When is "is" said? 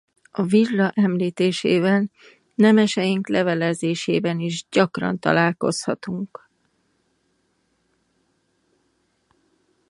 4.39-4.65